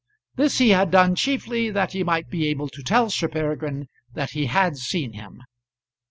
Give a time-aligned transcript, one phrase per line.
[0.33, 4.31] This he had done chiefly that he might be able to tell Sir Peregrine that
[4.31, 5.43] he had seen him.